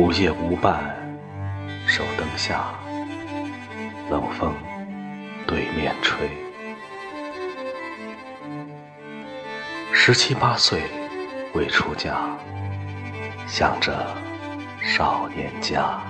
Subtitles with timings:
[0.00, 0.96] 午夜无伴，
[1.86, 2.72] 守灯下，
[4.08, 4.54] 冷风
[5.46, 6.26] 对面吹。
[9.92, 10.80] 十七八岁
[11.52, 12.34] 未出嫁，
[13.46, 14.06] 想着
[14.80, 16.00] 少年家。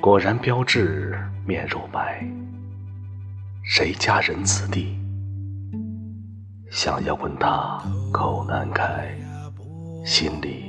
[0.00, 2.26] 果然标致面如白，
[3.62, 4.98] 谁家人子弟？
[6.72, 7.80] 想要问他
[8.12, 9.16] 口难开，
[10.04, 10.67] 心里。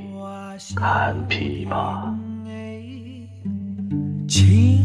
[0.74, 2.12] 看琵琶，
[4.28, 4.82] 清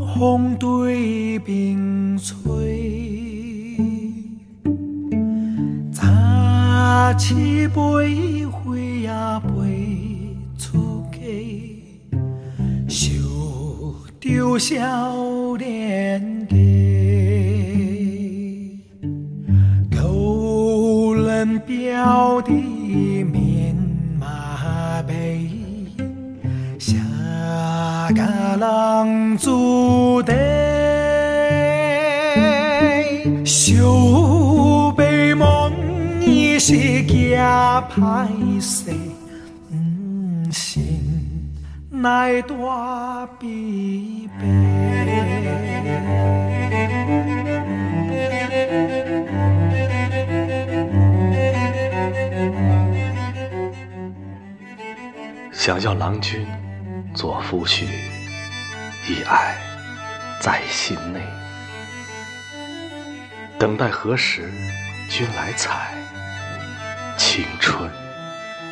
[0.00, 3.76] 风对面吹，
[5.92, 6.02] 早
[7.16, 9.08] 起飞花也
[9.48, 11.18] 飞出家，
[12.88, 13.14] 想
[14.20, 16.56] 着少年家，
[19.96, 22.52] 高人表弟
[23.24, 23.47] 面。
[28.14, 28.24] 家
[28.56, 30.32] 人住地，
[33.44, 35.72] 小白梦
[36.22, 36.72] 已是
[37.04, 38.92] 惊歹势，
[40.50, 41.52] 心
[41.90, 43.46] 内大悲
[44.40, 44.46] 悲。
[55.52, 56.46] 想要郎君。
[57.18, 57.84] 做夫婿，
[59.08, 59.56] 一爱
[60.38, 61.20] 在心内。
[63.58, 64.48] 等待何时
[65.10, 65.92] 君来采？
[67.16, 67.90] 青春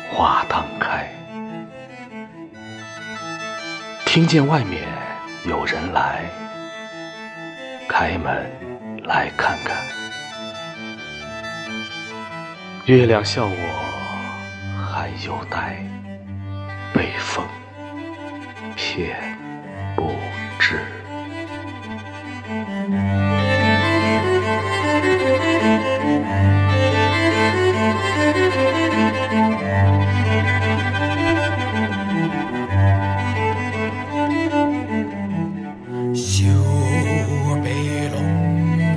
[0.09, 1.11] 花当开。
[4.05, 4.87] 听见外面
[5.43, 6.23] 有人来，
[7.89, 8.49] 开门
[9.03, 9.75] 来看看。
[12.85, 15.83] 月亮笑我还有待，
[16.93, 17.45] 北风。
[18.77, 19.17] 偏
[19.95, 20.13] 不
[20.59, 20.77] 知，
[36.13, 36.45] 小
[37.63, 37.67] 白
[38.13, 38.15] 龙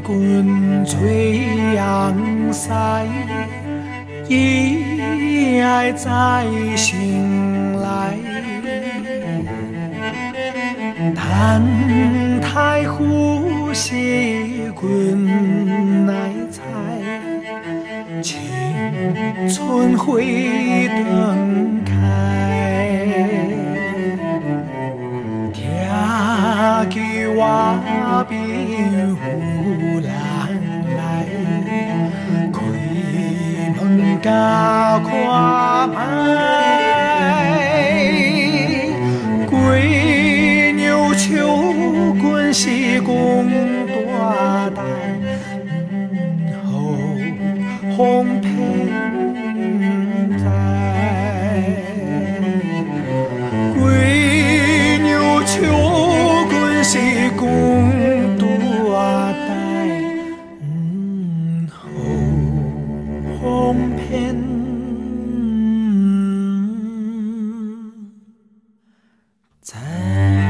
[0.02, 3.06] 滚吹阳塞，
[4.28, 6.44] 一爱在
[6.76, 8.39] 心来。
[11.40, 11.62] 叹
[12.42, 16.60] 太湖西君来采，
[18.22, 18.38] 青
[19.48, 20.18] 春花
[20.86, 21.88] 灯开。
[25.54, 25.64] 听
[26.90, 27.00] 见
[27.34, 27.42] 我
[28.28, 29.20] 兵呼
[30.00, 30.10] 兰
[30.94, 31.00] 来，
[32.52, 32.58] 开
[33.78, 34.28] 门加
[34.98, 35.08] 看
[35.88, 36.69] 卖。
[42.52, 43.46] 是公
[43.86, 44.84] 大胆，
[46.64, 46.70] 后
[47.96, 48.48] 风偏
[50.36, 50.44] 在。
[53.78, 55.48] 归牛秋
[56.50, 56.98] 君是
[57.36, 57.44] 公
[58.36, 58.42] 大
[59.32, 59.48] 胆，
[61.70, 61.78] 后
[63.40, 63.40] 风
[63.96, 64.08] 偏
[69.62, 70.49] 在。